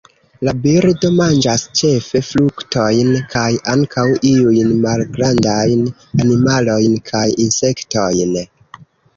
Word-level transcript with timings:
La 0.47 0.51
birdo 0.61 1.09
manĝas 1.17 1.65
ĉefe 1.79 2.21
fruktojn 2.29 3.11
kaj 3.35 3.45
ankaŭ 3.75 4.07
iujn 4.31 4.73
malgrandajn 4.87 5.85
animalojn 6.25 6.97
kaj 7.13 7.25
insektojn. 7.47 8.37